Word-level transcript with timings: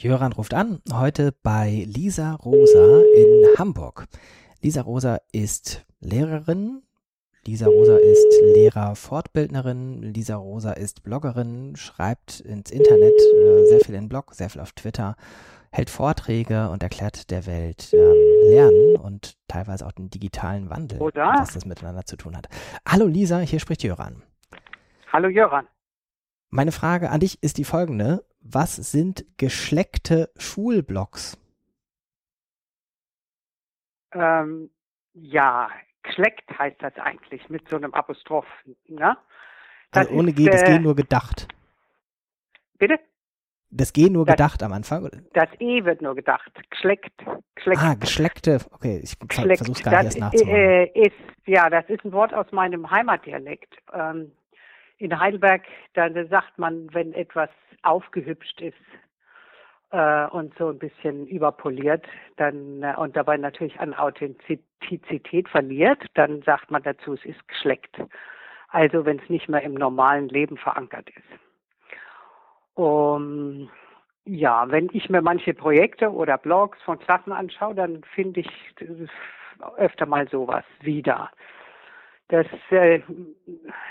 Jöran 0.00 0.32
ruft 0.32 0.54
an, 0.54 0.80
heute 0.92 1.34
bei 1.42 1.84
Lisa 1.88 2.34
Rosa 2.34 3.02
in 3.16 3.58
Hamburg. 3.58 4.04
Lisa 4.62 4.82
Rosa 4.82 5.18
ist 5.32 5.84
Lehrerin, 5.98 6.84
Lisa 7.44 7.66
Rosa 7.66 7.96
ist 7.96 8.40
Lehrerfortbildnerin, 8.54 10.00
Lisa 10.14 10.36
Rosa 10.36 10.70
ist 10.70 11.02
Bloggerin, 11.02 11.74
schreibt 11.74 12.38
ins 12.38 12.70
Internet 12.70 13.12
äh, 13.12 13.64
sehr 13.70 13.80
viel 13.80 13.96
in 13.96 14.08
Blog, 14.08 14.34
sehr 14.34 14.48
viel 14.48 14.60
auf 14.60 14.70
Twitter, 14.70 15.16
hält 15.72 15.90
Vorträge 15.90 16.70
und 16.70 16.84
erklärt 16.84 17.32
der 17.32 17.46
Welt 17.46 17.92
ähm, 17.92 18.52
Lernen 18.52 18.96
und 18.98 19.36
teilweise 19.48 19.84
auch 19.84 19.90
den 19.90 20.10
digitalen 20.10 20.70
Wandel, 20.70 21.00
Oder? 21.00 21.34
was 21.40 21.54
das 21.54 21.66
miteinander 21.66 22.04
zu 22.04 22.16
tun 22.16 22.36
hat. 22.36 22.46
Hallo 22.86 23.06
Lisa, 23.08 23.40
hier 23.40 23.58
spricht 23.58 23.82
Jöran. 23.82 24.22
Hallo 25.12 25.26
Jöran. 25.26 25.66
Meine 26.50 26.70
Frage 26.70 27.10
an 27.10 27.18
dich 27.18 27.42
ist 27.42 27.58
die 27.58 27.64
folgende. 27.64 28.24
Was 28.40 28.76
sind 28.76 29.24
geschleckte 29.36 30.30
Schulblocks? 30.36 31.36
Ähm, 34.12 34.70
ja, 35.14 35.68
geschleckt 36.02 36.48
heißt 36.58 36.76
das 36.82 36.96
eigentlich 36.96 37.48
mit 37.48 37.68
so 37.68 37.76
einem 37.76 37.92
Apostroph. 37.94 38.46
Ne? 38.86 39.16
Das 39.90 40.06
Also 40.06 40.18
ohne 40.18 40.30
ist, 40.30 40.36
G, 40.36 40.46
das 40.46 40.62
äh, 40.62 40.72
G 40.72 40.78
nur 40.78 40.94
gedacht. 40.96 41.48
Bitte? 42.78 42.98
Das 43.70 43.92
G 43.92 44.08
nur 44.08 44.24
das- 44.24 44.34
gedacht 44.36 44.62
am 44.62 44.72
Anfang? 44.72 45.10
Das 45.34 45.48
E 45.58 45.84
wird 45.84 46.00
nur 46.00 46.14
gedacht. 46.14 46.50
Geschleckt. 46.70 47.12
Geschleckt. 47.54 47.82
Ah, 47.82 47.94
geschleckte. 47.94 48.60
Okay, 48.70 49.00
ich 49.02 49.10
ver 49.18 49.26
geschleckt. 49.26 49.58
versuch's 49.58 49.82
gar 49.82 50.02
nicht 50.02 50.06
das 50.06 50.16
erst 50.16 50.20
nachzumachen. 50.20 50.56
äh, 50.56 50.84
ist, 51.06 51.16
ja, 51.46 51.68
das 51.68 51.84
ist 51.90 52.02
ein 52.04 52.12
Wort 52.12 52.32
aus 52.32 52.50
meinem 52.52 52.90
Heimatdialekt. 52.90 53.76
Ähm, 53.92 54.32
in 54.98 55.18
Heidelberg, 55.18 55.62
da 55.94 56.08
sagt 56.26 56.58
man, 56.58 56.92
wenn 56.92 57.12
etwas 57.12 57.50
aufgehübscht 57.82 58.60
ist 58.60 58.76
äh, 59.90 60.26
und 60.26 60.54
so 60.58 60.68
ein 60.68 60.78
bisschen 60.78 61.26
überpoliert, 61.26 62.06
dann 62.36 62.82
äh, 62.82 62.94
und 62.96 63.16
dabei 63.16 63.36
natürlich 63.36 63.78
an 63.80 63.94
Authentizität 63.94 65.48
verliert, 65.48 66.04
dann 66.14 66.42
sagt 66.42 66.70
man 66.70 66.82
dazu, 66.82 67.14
es 67.14 67.24
ist 67.24 67.46
geschleckt. 67.48 67.96
Also 68.68 69.04
wenn 69.04 69.18
es 69.18 69.28
nicht 69.30 69.48
mehr 69.48 69.62
im 69.62 69.74
normalen 69.74 70.28
Leben 70.28 70.56
verankert 70.56 71.08
ist. 71.10 71.40
Um, 72.74 73.70
ja, 74.24 74.70
wenn 74.70 74.88
ich 74.92 75.08
mir 75.08 75.22
manche 75.22 75.54
Projekte 75.54 76.12
oder 76.12 76.38
Blogs 76.38 76.80
von 76.82 76.98
Klassen 76.98 77.32
anschaue, 77.32 77.74
dann 77.74 78.02
finde 78.14 78.40
ich 78.40 78.50
äh, 78.80 79.06
öfter 79.76 80.06
mal 80.06 80.28
sowas 80.28 80.64
wieder. 80.80 81.30
Das, 82.28 82.46
äh, 82.70 83.00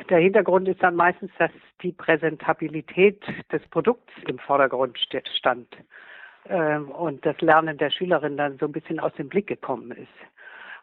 der 0.09 0.19
Hintergrund 0.19 0.67
ist 0.67 0.83
dann 0.83 0.95
meistens, 0.95 1.31
dass 1.39 1.51
die 1.81 1.91
Präsentabilität 1.91 3.23
des 3.51 3.67
Produkts 3.69 4.13
im 4.27 4.37
Vordergrund 4.37 4.97
stand 5.35 5.67
ähm, 6.47 6.89
und 6.91 7.25
das 7.25 7.39
Lernen 7.41 7.77
der 7.77 7.89
Schülerin 7.89 8.37
dann 8.37 8.57
so 8.59 8.65
ein 8.67 8.71
bisschen 8.71 8.99
aus 8.99 9.13
dem 9.13 9.27
Blick 9.27 9.47
gekommen 9.47 9.91
ist. 9.91 10.07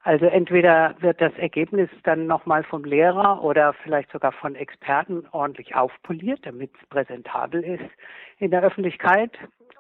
Also 0.03 0.27
entweder 0.27 0.97
wird 0.99 1.21
das 1.21 1.33
Ergebnis 1.39 1.89
dann 2.03 2.27
nochmal 2.27 2.63
vom 2.65 2.85
Lehrer 2.85 3.43
oder 3.43 3.73
vielleicht 3.73 4.11
sogar 4.13 4.33
von 4.33 4.55
Experten 4.55 5.27
ordentlich 5.31 5.75
aufpoliert, 5.75 6.41
damit 6.43 6.73
es 6.79 6.87
präsentabel 6.89 7.65
ist 7.65 7.91
in 8.39 8.51
der 8.51 8.63
Öffentlichkeit. 8.63 9.31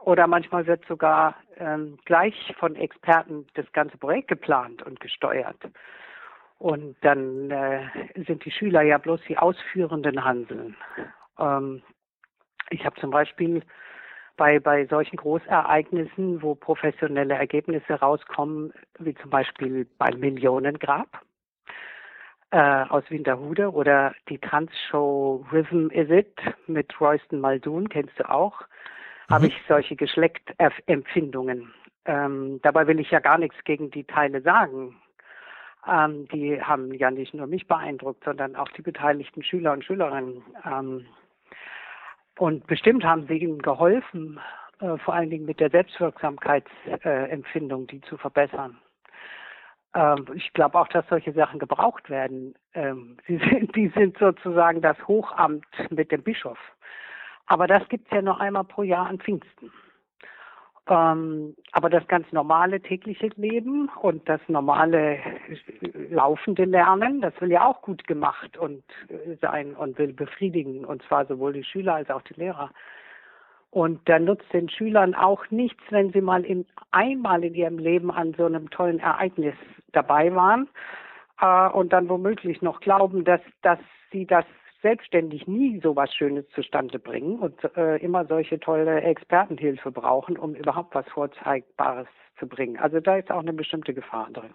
Oder 0.01 0.27
manchmal 0.27 0.67
wird 0.67 0.85
sogar 0.87 1.35
ähm, 1.59 1.99
gleich 2.07 2.55
von 2.59 2.77
Experten 2.77 3.47
das 3.55 3.71
ganze 3.73 3.99
Projekt 3.99 4.29
geplant 4.29 4.83
und 4.83 4.99
gesteuert. 5.01 5.59
Und 6.65 6.97
dann 7.03 7.51
äh, 7.51 7.91
sind 8.27 8.43
die 8.47 8.51
Schüler 8.51 8.81
ja 8.81 8.97
bloß 8.97 9.21
die 9.29 9.37
ausführenden 9.37 10.25
Hanseln. 10.25 10.75
Ähm, 11.39 11.83
ich 12.71 12.87
habe 12.87 12.99
zum 12.99 13.11
Beispiel 13.11 13.63
bei, 14.39 14.61
bei 14.61 14.87
solchen 14.87 15.17
Großereignissen, 15.17 16.41
wo 16.41 16.55
professionelle 16.55 17.35
Ergebnisse 17.35 17.93
rauskommen, 18.01 18.73
wie 18.99 19.15
zum 19.17 19.29
Beispiel 19.29 19.87
beim 19.99 20.19
Millionengrab 20.21 21.21
äh, 22.51 22.85
aus 22.89 23.05
Winterhude 23.11 23.71
oder 23.71 24.15
die 24.31 24.39
Tanzshow 24.39 25.45
Rhythm 25.53 25.91
Is 25.91 26.09
It 26.09 26.41
mit 26.67 26.99
Royston 26.99 27.43
Muldoon, 27.43 27.91
kennst 27.91 28.19
du 28.19 28.27
auch, 28.31 28.63
habe 29.31 29.49
ich 29.49 29.63
solche 29.69 29.97
Geschlecktempfindungen. 29.97 31.75
Ähm, 32.07 32.59
dabei 32.63 32.87
will 32.87 33.01
ich 33.01 33.11
ja 33.11 33.21
gar 33.21 33.37
nichts 33.37 33.63
gegen 33.65 33.91
die 33.91 34.05
Teile 34.05 34.41
sagen. 34.41 34.97
Ähm, 35.87 36.27
die 36.29 36.63
haben 36.63 36.95
ja 36.95 37.11
nicht 37.11 37.35
nur 37.35 37.47
mich 37.47 37.67
beeindruckt, 37.67 38.25
sondern 38.25 38.57
auch 38.57 38.71
die 38.71 38.81
beteiligten 38.83 39.43
Schüler 39.43 39.73
und 39.73 39.85
Schülerinnen. 39.85 40.43
Ähm, 40.65 41.05
und 42.39 42.67
bestimmt 42.67 43.05
haben 43.05 43.27
sie 43.27 43.37
ihnen 43.39 43.61
geholfen, 43.63 44.41
äh, 44.81 44.97
vor 44.99 45.15
allen 45.15 45.31
Dingen 45.31 45.47
mit 45.47 45.61
der 45.61 45.71
Selbstwirksamkeitsempfindung, 45.71 47.87
die 47.87 48.01
zu 48.03 48.17
verbessern. 48.17 48.77
Ähm, 49.95 50.27
ich 50.35 50.53
glaube 50.53 50.79
auch, 50.79 50.89
dass 50.89 51.07
solche 51.09 51.33
Sachen 51.33 51.61
gebraucht 51.61 52.11
werden. 52.11 52.55
Ähm, 52.75 53.17
sie 53.27 53.39
sind, 53.51 53.75
die 53.77 53.89
sind 53.89 54.19
sozusagen 54.19 54.83
das 54.83 54.97
Hochamt 55.07 55.67
mit 55.91 56.11
dem 56.11 56.23
Bischof. 56.23 56.59
Aber 57.47 57.67
das 57.67 57.87
gibt's 57.89 58.11
ja 58.11 58.23
nur 58.23 58.41
einmal 58.41 58.65
pro 58.65 58.83
Jahr 58.83 59.07
an 59.07 59.19
Pfingsten. 59.19 59.71
Ähm, 60.87 61.57
aber 61.73 61.89
das 61.89 62.07
ganz 62.09 62.31
normale 62.31 62.79
tägliche 62.79 63.31
Leben 63.37 63.89
und 64.03 64.29
das 64.29 64.41
normale 64.49 65.17
äh, 65.17 66.09
laufende 66.11 66.65
Lernen, 66.65 67.23
das 67.23 67.33
will 67.41 67.51
ja 67.51 67.65
auch 67.65 67.81
gut 67.81 68.07
gemacht 68.07 68.59
und 68.59 68.85
äh, 69.09 69.37
sein 69.41 69.75
und 69.75 69.97
will 69.97 70.13
befriedigen, 70.13 70.85
und 70.85 71.03
zwar 71.05 71.25
sowohl 71.25 71.55
die 71.55 71.65
Schüler 71.65 71.95
als 71.95 72.11
auch 72.11 72.21
die 72.23 72.35
Lehrer. 72.35 72.71
Und 73.71 74.07
da 74.09 74.19
nutzt 74.19 74.53
den 74.53 74.69
Schülern 74.69 75.15
auch 75.15 75.51
nichts, 75.51 75.83
wenn 75.89 76.13
sie 76.13 76.21
mal 76.21 76.45
in, 76.45 76.67
einmal 76.91 77.43
in 77.43 77.55
ihrem 77.55 77.79
Leben 77.79 78.11
an 78.11 78.35
so 78.37 78.45
einem 78.45 78.69
tollen 78.69 79.01
Ereignis 79.01 79.57
dabei 79.93 80.35
waren 80.35 80.69
äh, 81.41 81.69
und 81.71 81.95
dann 81.95 82.11
womöglich 82.11 82.61
noch 82.61 82.81
glauben, 82.81 83.25
dass, 83.25 83.41
dass 83.63 83.79
sie 84.13 84.27
das 84.27 84.45
selbstständig 84.85 85.47
nie 85.47 85.81
so 85.83 85.97
was 85.97 86.15
Schönes 86.15 86.47
zustande 86.51 86.99
bringen 86.99 87.39
und 87.39 87.59
äh, 87.75 87.97
immer 87.97 88.27
solche 88.27 88.61
tolle 88.61 89.01
Expertenhilfe 89.01 89.91
brauchen, 89.91 90.37
um 90.37 90.55
überhaupt 90.55 90.95
was 90.95 91.09
Vorzeigbares 91.09 92.07
zu 92.39 92.47
bringen. 92.47 92.77
Also 92.77 93.01
da 93.01 93.17
ist 93.17 93.31
auch 93.31 93.41
eine 93.41 93.55
bestimmte 93.55 93.95
Gefahr 93.95 94.29
drin. 94.31 94.53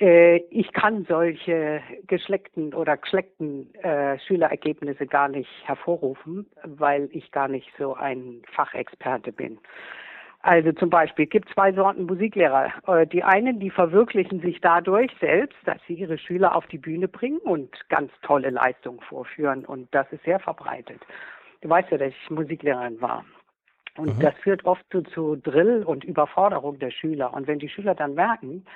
Äh, 0.00 0.38
ich 0.50 0.72
kann 0.72 1.04
solche 1.08 1.80
geschleckten 2.08 2.74
oder 2.74 2.96
geschleckten 2.96 3.72
äh, 3.76 4.18
Schülerergebnisse 4.18 5.06
gar 5.06 5.28
nicht 5.28 5.50
hervorrufen, 5.64 6.50
weil 6.64 7.08
ich 7.12 7.30
gar 7.30 7.46
nicht 7.46 7.70
so 7.78 7.94
ein 7.94 8.42
Fachexperte 8.52 9.30
bin. 9.30 9.60
Also 10.46 10.72
zum 10.72 10.90
Beispiel 10.90 11.24
gibt 11.24 11.48
zwei 11.54 11.72
Sorten 11.72 12.04
Musiklehrer. 12.04 12.70
Äh, 12.86 13.06
Die 13.06 13.24
einen, 13.24 13.60
die 13.60 13.70
verwirklichen 13.70 14.40
sich 14.40 14.60
dadurch 14.60 15.10
selbst, 15.18 15.56
dass 15.64 15.78
sie 15.86 15.94
ihre 15.94 16.18
Schüler 16.18 16.54
auf 16.54 16.66
die 16.66 16.76
Bühne 16.76 17.08
bringen 17.08 17.38
und 17.38 17.70
ganz 17.88 18.12
tolle 18.20 18.50
Leistungen 18.50 19.00
vorführen. 19.00 19.64
Und 19.64 19.88
das 19.94 20.06
ist 20.12 20.22
sehr 20.24 20.38
verbreitet. 20.38 21.00
Du 21.62 21.70
weißt 21.70 21.90
ja, 21.90 21.96
dass 21.96 22.08
ich 22.10 22.30
Musiklehrerin 22.30 23.00
war. 23.00 23.24
Und 23.96 24.18
Mhm. 24.18 24.20
das 24.20 24.34
führt 24.42 24.66
oft 24.66 24.84
zu, 24.90 25.00
zu 25.00 25.36
Drill 25.36 25.82
und 25.82 26.04
Überforderung 26.04 26.78
der 26.78 26.90
Schüler. 26.90 27.32
Und 27.32 27.46
wenn 27.46 27.58
die 27.58 27.70
Schüler 27.70 27.94
dann 27.94 28.12
merken, 28.12 28.66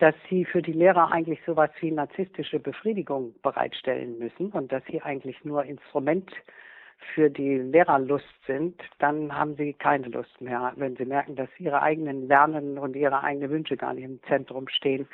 dass 0.00 0.16
sie 0.28 0.44
für 0.44 0.62
die 0.62 0.72
Lehrer 0.72 1.12
eigentlich 1.12 1.38
sowas 1.46 1.70
wie 1.78 1.92
narzisstische 1.92 2.58
Befriedigung 2.58 3.36
bereitstellen 3.40 4.18
müssen 4.18 4.50
und 4.50 4.72
dass 4.72 4.82
sie 4.86 5.00
eigentlich 5.00 5.44
nur 5.44 5.62
Instrument 5.64 6.32
für 7.14 7.30
die 7.30 7.58
Lehrerlust 7.58 8.24
sind, 8.46 8.80
dann 8.98 9.36
haben 9.36 9.56
sie 9.56 9.72
keine 9.74 10.08
Lust 10.08 10.40
mehr, 10.40 10.72
wenn 10.76 10.96
sie 10.96 11.04
merken, 11.04 11.36
dass 11.36 11.48
ihre 11.58 11.82
eigenen 11.82 12.28
Lernen 12.28 12.78
und 12.78 12.96
ihre 12.96 13.22
eigenen 13.22 13.50
Wünsche 13.50 13.76
gar 13.76 13.94
nicht 13.94 14.04
im 14.04 14.22
Zentrum 14.24 14.68
stehen. 14.68 15.06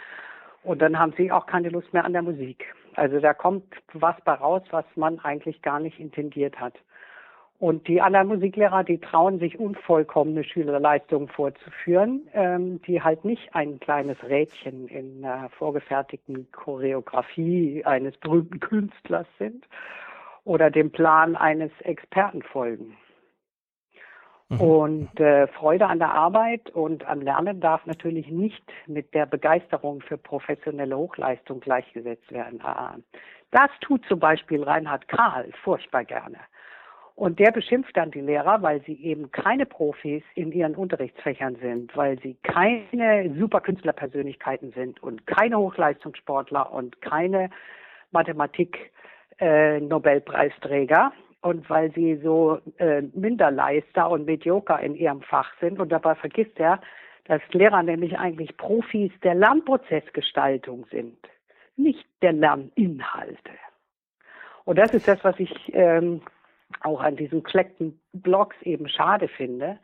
Und 0.63 0.83
dann 0.83 0.99
haben 0.99 1.15
sie 1.17 1.33
auch 1.33 1.47
keine 1.47 1.71
Lust 1.71 1.93
mehr 1.93 2.05
an 2.05 2.13
der 2.13 2.23
Musik. 2.23 2.75
Also 2.95 3.19
da 3.19 3.35
kommt 3.35 3.65
was 3.93 4.17
bei 4.25 4.35
raus, 4.35 4.63
was 4.71 4.85
man 4.95 5.19
eigentlich 5.21 5.63
gar 5.63 5.81
nicht 5.81 5.99
intendiert 5.99 6.61
hat. 6.61 6.75
Und 7.59 7.89
die 7.89 8.01
anderen 8.01 8.29
Musiklehrer, 8.29 8.85
die 8.85 8.99
trauen 8.99 9.39
sich 9.39 9.61
unvollkommene 9.61 10.45
Schülerleistungen 10.45 11.29
vorzuführen, 11.29 12.27
ähm, 12.33 12.81
die 12.83 13.03
halt 13.03 13.27
nicht 13.27 13.55
ein 13.55 13.79
kleines 13.81 14.17
Rädchen 14.25 14.89
in 14.89 15.23
einer 15.23 15.51
vorgefertigten 15.51 16.51
Choreografie 16.53 17.85
eines 17.85 18.17
berühmten 18.17 18.61
Künstlers 18.61 19.27
sind 19.39 19.67
oder 20.45 20.71
dem 20.71 20.91
Plan 20.91 21.37
eines 21.37 21.71
Experten 21.81 22.43
folgen. 22.43 22.97
Mhm. 24.51 24.61
Und 24.61 25.21
äh, 25.21 25.47
Freude 25.49 25.87
an 25.87 26.01
der 26.01 26.13
Arbeit 26.13 26.71
und 26.71 27.07
am 27.07 27.21
Lernen 27.21 27.61
darf 27.61 27.87
natürlich 27.87 28.29
nicht 28.29 28.65
mit 28.87 29.15
der 29.15 29.27
Begeisterung 29.27 30.01
für 30.03 30.19
professionelle 30.19 30.97
Hochleistung 30.97 31.61
gleichgesetzt 31.61 32.31
werden. 32.33 32.61
Ah, 32.63 32.97
Das 33.53 33.71
tut 33.81 34.05
zum 34.07 34.19
Beispiel 34.19 34.63
Reinhard 34.65 35.07
Kahl 35.09 35.51
furchtbar 35.63 36.05
gerne. 36.05 36.39
Und 37.15 37.39
der 37.39 37.53
beschimpft 37.53 37.97
dann 37.97 38.11
die 38.11 38.23
Lehrer, 38.23 38.63
weil 38.63 38.83
sie 38.87 38.95
eben 38.95 39.31
keine 39.31 39.67
Profis 39.67 40.23
in 40.35 40.53
ihren 40.53 40.75
Unterrichtsfächern 40.75 41.57
sind, 41.57 41.95
weil 41.95 42.19
sie 42.21 42.35
keine 42.43 43.33
Superkünstlerpersönlichkeiten 43.39 44.73
sind 44.73 45.03
und 45.03 45.27
keine 45.27 45.59
Hochleistungssportler 45.59 46.73
und 46.73 47.03
keine 47.03 47.51
Mathematik 48.11 48.91
äh, 49.41 49.81
Nobelpreisträger. 49.81 51.13
und 51.43 51.69
weil 51.71 51.91
sie 51.93 52.17
so 52.17 52.59
äh, 52.79 53.03
Minderleister 53.15 54.11
und 54.11 54.27
Medioker 54.27 54.79
in 54.81 54.95
ihrem 54.95 55.23
Fach 55.23 55.51
sind. 55.61 55.81
Und 55.81 55.91
dabei 55.91 56.15
vergisst 56.15 56.59
er, 56.61 56.81
dass 57.25 57.41
Lehrer 57.53 57.83
nämlich 57.83 58.19
eigentlich 58.19 58.57
Profis 58.57 59.13
der 59.23 59.35
Lernprozessgestaltung 59.35 60.87
sind, 60.91 61.17
nicht 61.77 62.05
der 62.23 62.33
Lerninhalte. 62.33 63.53
Und 64.65 64.79
das 64.79 64.93
ist 64.93 65.09
das, 65.09 65.23
was 65.25 65.39
ich 65.39 65.53
ähm, 65.75 66.21
auch 66.81 67.01
an 67.01 67.17
diesen 67.17 67.43
kleckten 67.43 67.99
Blogs 68.13 68.57
eben 68.63 68.89
schade 68.89 69.29
finde, 69.29 69.79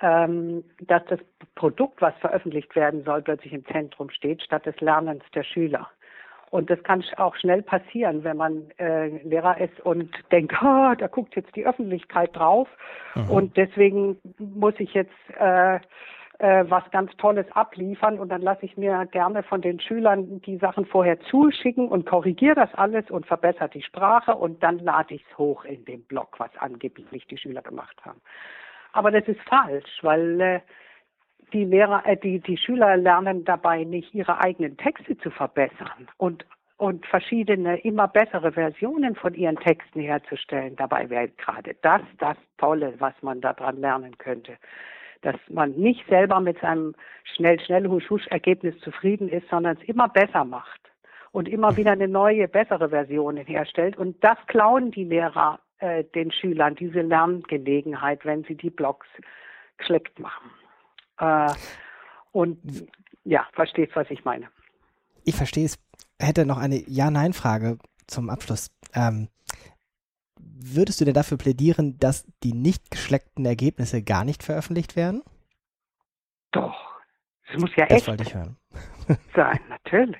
ähm, 0.00 0.64
dass 0.80 1.04
das 1.06 1.20
Produkt, 1.54 2.00
was 2.00 2.14
veröffentlicht 2.18 2.74
werden 2.76 3.04
soll, 3.04 3.22
plötzlich 3.22 3.52
im 3.52 3.64
Zentrum 3.66 4.10
steht, 4.10 4.42
statt 4.42 4.66
des 4.66 4.80
Lernens 4.80 5.24
der 5.34 5.42
Schüler. 5.42 5.90
Und 6.54 6.70
das 6.70 6.80
kann 6.84 7.02
auch 7.16 7.34
schnell 7.34 7.62
passieren, 7.62 8.22
wenn 8.22 8.36
man 8.36 8.70
äh, 8.78 9.08
Lehrer 9.24 9.60
ist 9.60 9.80
und 9.80 10.08
denkt, 10.30 10.54
oh, 10.62 10.94
da 10.98 11.08
guckt 11.08 11.34
jetzt 11.34 11.56
die 11.56 11.66
Öffentlichkeit 11.66 12.30
drauf. 12.36 12.68
Mhm. 13.16 13.28
Und 13.28 13.56
deswegen 13.56 14.18
muss 14.38 14.74
ich 14.78 14.94
jetzt 14.94 15.10
äh, 15.36 15.80
äh, 16.38 16.64
was 16.68 16.88
ganz 16.92 17.10
Tolles 17.16 17.46
abliefern 17.50 18.20
und 18.20 18.28
dann 18.28 18.40
lasse 18.40 18.66
ich 18.66 18.76
mir 18.76 19.04
gerne 19.06 19.42
von 19.42 19.62
den 19.62 19.80
Schülern 19.80 20.40
die 20.42 20.58
Sachen 20.58 20.86
vorher 20.86 21.18
zuschicken 21.22 21.88
und 21.88 22.06
korrigiere 22.06 22.54
das 22.54 22.72
alles 22.74 23.10
und 23.10 23.26
verbessere 23.26 23.70
die 23.70 23.82
Sprache 23.82 24.36
und 24.36 24.62
dann 24.62 24.78
lade 24.78 25.14
ich 25.14 25.24
es 25.28 25.36
hoch 25.36 25.64
in 25.64 25.84
den 25.86 26.04
Blog, 26.04 26.38
was 26.38 26.50
angeblich 26.58 27.26
die 27.26 27.36
Schüler 27.36 27.62
gemacht 27.62 27.96
haben. 28.04 28.20
Aber 28.92 29.10
das 29.10 29.26
ist 29.26 29.40
falsch, 29.48 29.98
weil 30.02 30.40
äh, 30.40 30.60
die 31.54 31.64
Lehrer, 31.64 32.02
äh, 32.04 32.16
die, 32.16 32.40
die 32.40 32.58
Schüler 32.58 32.96
lernen 32.96 33.44
dabei 33.44 33.84
nicht 33.84 34.14
ihre 34.14 34.40
eigenen 34.40 34.76
Texte 34.76 35.16
zu 35.18 35.30
verbessern 35.30 36.08
und 36.18 36.44
und 36.76 37.06
verschiedene 37.06 37.78
immer 37.78 38.08
bessere 38.08 38.50
Versionen 38.50 39.14
von 39.14 39.32
ihren 39.32 39.56
Texten 39.56 40.00
herzustellen. 40.00 40.74
Dabei 40.74 41.08
wäre 41.08 41.28
gerade 41.28 41.76
das 41.82 42.02
das 42.18 42.36
Tolle, 42.58 42.94
was 42.98 43.14
man 43.22 43.40
daran 43.40 43.80
lernen 43.80 44.18
könnte 44.18 44.58
dass 45.24 45.36
man 45.48 45.72
nicht 45.72 46.06
selber 46.08 46.38
mit 46.40 46.58
seinem 46.60 46.94
schnell, 47.34 47.58
schnell, 47.58 47.88
husch, 47.88 48.08
husch 48.10 48.26
Ergebnis 48.28 48.78
zufrieden 48.80 49.28
ist, 49.28 49.48
sondern 49.48 49.78
es 49.80 49.88
immer 49.88 50.08
besser 50.08 50.44
macht 50.44 50.80
und 51.32 51.48
immer 51.48 51.76
wieder 51.76 51.92
eine 51.92 52.08
neue, 52.08 52.46
bessere 52.46 52.90
Version 52.90 53.38
herstellt. 53.38 53.96
Und 53.96 54.22
das 54.22 54.36
klauen 54.46 54.90
die 54.90 55.04
Lehrer 55.04 55.58
äh, 55.78 56.04
den 56.14 56.30
Schülern, 56.30 56.74
diese 56.74 57.00
Lerngelegenheit, 57.00 58.24
wenn 58.24 58.44
sie 58.44 58.54
die 58.54 58.70
Blogs 58.70 59.06
geschleckt 59.78 60.18
machen. 60.18 60.50
Äh, 61.24 61.54
und 62.32 62.58
ja, 63.24 63.46
verstehst, 63.52 63.92
was 63.94 64.10
ich 64.10 64.24
meine. 64.24 64.48
Ich 65.24 65.36
verstehe 65.36 65.64
es. 65.64 65.78
Hätte 66.18 66.46
noch 66.46 66.58
eine 66.58 66.76
Ja-Nein-Frage 66.88 67.78
zum 68.06 68.30
Abschluss. 68.30 68.70
Ähm, 68.94 69.28
würdest 70.38 71.00
du 71.00 71.04
denn 71.04 71.14
dafür 71.14 71.38
plädieren, 71.38 71.98
dass 71.98 72.26
die 72.42 72.52
nicht 72.52 72.90
geschleckten 72.90 73.44
Ergebnisse 73.44 74.02
gar 74.02 74.24
nicht 74.24 74.42
veröffentlicht 74.42 74.96
werden? 74.96 75.22
Doch. 76.52 76.74
Das 77.46 77.60
muss 77.60 77.70
ja 77.76 77.86
das 77.86 77.98
echt 77.98 78.08
wollte 78.08 78.24
ich 78.24 78.34
hören. 78.34 78.56
sein, 79.34 79.60
natürlich. 79.68 80.16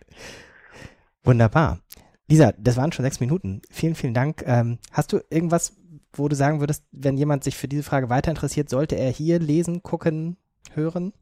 Wunderbar. 1.23 1.81
Lisa, 2.29 2.53
das 2.59 2.77
waren 2.77 2.93
schon 2.93 3.05
sechs 3.05 3.21
Minuten. 3.21 3.63
Vielen, 3.71 3.95
vielen 3.95 4.15
Dank. 4.15 4.43
Ähm, 4.47 4.79
hast 4.93 5.13
du 5.13 5.21
irgendwas, 5.31 5.77
wo 6.13 6.29
du 6.29 6.37
sagen 6.37 6.61
würdest, 6.61 6.87
wenn 6.93 7.17
jemand 7.17 7.45
sich 7.45 7.57
für 7.57 7.69
diese 7.69 7.83
Frage 7.83 8.09
weiter 8.09 8.31
interessiert, 8.31 8.69
sollte 8.69 8.97
er 8.97 9.11
hier 9.11 9.39
lesen, 9.39 9.83
gucken, 9.83 10.37
hören? 10.73 11.13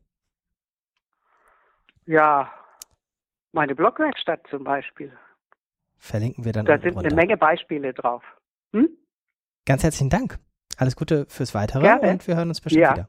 Ja, 2.06 2.52
meine 3.52 3.74
Blogwerkstatt 3.74 4.46
zum 4.48 4.64
Beispiel. 4.64 5.12
Verlinken 5.98 6.44
wir 6.44 6.52
dann. 6.52 6.66
Da 6.66 6.78
sind 6.78 6.96
runter. 6.96 7.06
eine 7.06 7.14
Menge 7.14 7.36
Beispiele 7.36 7.94
drauf. 7.94 8.24
Hm? 8.72 8.88
Ganz 9.66 9.84
herzlichen 9.84 10.10
Dank. 10.10 10.38
Alles 10.76 10.96
Gute 10.96 11.26
fürs 11.28 11.54
Weitere 11.54 11.82
Gerne. 11.82 12.10
und 12.10 12.26
wir 12.26 12.36
hören 12.36 12.48
uns 12.48 12.60
bestimmt 12.60 12.82
ja. 12.82 12.92
wieder. 12.92 13.08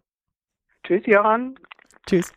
Tschüss, 0.83 1.03
Johann. 1.05 1.55
Tschüss. 2.05 2.33